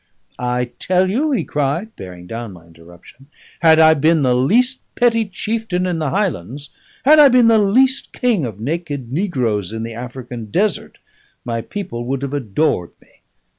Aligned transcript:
"I 0.39 0.71
tell 0.79 1.11
you," 1.11 1.29
he 1.29 1.43
cried, 1.43 1.95
bearing 1.95 2.25
down 2.25 2.53
my 2.53 2.65
interruption, 2.65 3.27
"had 3.59 3.77
I 3.77 3.93
been 3.93 4.23
the 4.23 4.33
least 4.33 4.81
petty 4.95 5.25
chieftain 5.25 5.85
in 5.85 5.99
the 5.99 6.09
Highlands, 6.09 6.69
had 7.05 7.19
I 7.19 7.27
been 7.29 7.49
the 7.49 7.59
least 7.59 8.11
king 8.11 8.43
of 8.43 8.59
naked 8.59 9.11
negroes 9.13 9.71
in 9.71 9.83
the 9.83 9.93
African 9.93 10.45
desert, 10.49 10.97
my 11.45 11.61
people 11.61 12.03
would 12.05 12.23
have 12.23 12.33
adored 12.33 12.93
me. 12.99 13.21